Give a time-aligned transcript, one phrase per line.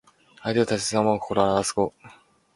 [0.41, 1.93] 相手を大切に思う心をあらわす語。